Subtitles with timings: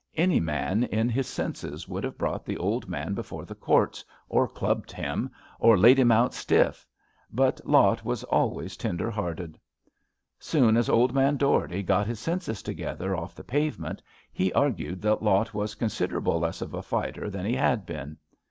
[0.15, 4.47] Any man in his senses would have brought the old man before the courts, or
[4.47, 6.87] clubbed him, or laid him out stiff.
[7.31, 9.59] But Lot was always tender hearted.
[10.39, 14.01] Soon as old man Dougherty got his senses together off the pavement,
[14.33, 18.17] he argued that Lot was considerable less of a fighter than he had been.